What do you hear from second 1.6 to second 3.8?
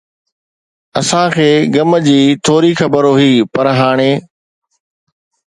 غم جي ٿوري خبر هئي، پر